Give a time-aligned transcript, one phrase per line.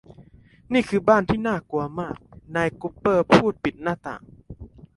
[0.73, 2.17] นี่คือบ้านที่น่ากลัวมาก
[2.55, 4.23] นายกุปเปอร์พูดปิดหน้าต่าง